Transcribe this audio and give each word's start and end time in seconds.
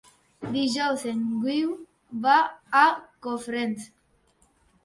Dijous 0.53 1.03
en 1.11 1.19
Guiu 1.43 1.69
va 2.25 2.39
a 2.81 2.85
Cofrents. 3.27 3.87